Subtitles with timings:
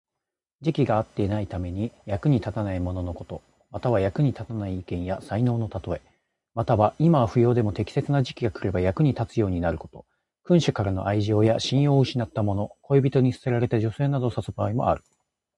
[0.61, 3.43] 時期が合っていないために、役に立たないもののこと。
[3.69, 6.01] または、役に立たない意見や才能のたとえ。
[6.55, 10.07] または、今は不要でも適切な時期が来れば役に立つようになること。
[10.43, 15.03] 君主からの愛情や信用を失ったもの、恋人に捨てられた女性などを指す場合もある。